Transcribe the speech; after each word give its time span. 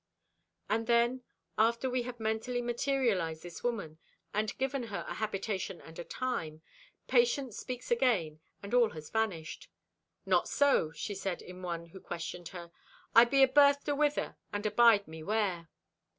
And 0.67 0.87
then, 0.87 1.21
after 1.59 1.87
we 1.87 2.01
have 2.09 2.19
mentally 2.19 2.59
materialized 2.63 3.43
this 3.43 3.63
woman, 3.63 3.99
and 4.33 4.57
given 4.57 4.81
her 4.85 5.05
a 5.07 5.13
habitation 5.13 5.79
and 5.79 5.99
a 5.99 6.03
time, 6.03 6.63
Patience 7.07 7.55
speaks 7.59 7.91
again, 7.91 8.39
and 8.63 8.73
all 8.73 8.89
has 8.93 9.11
vanished. 9.11 9.69
"Not 10.25 10.47
so," 10.49 10.91
she 10.91 11.13
said 11.13 11.37
to 11.37 11.53
one 11.53 11.85
who 11.89 11.99
questioned 11.99 12.47
her, 12.47 12.71
"I 13.13 13.25
be 13.25 13.45
abirthed 13.45 13.85
awhither 13.87 14.37
and 14.51 14.65
abide 14.65 15.07
me 15.07 15.21
where." 15.21 15.69